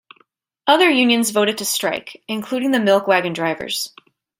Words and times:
Other 0.65 0.89
unions 0.89 1.29
voted 1.29 1.59
to 1.59 1.65
strike, 1.65 2.23
including 2.27 2.71
the 2.71 2.79
milk 2.79 3.05
wagon 3.05 3.33
drivers. 3.33 3.93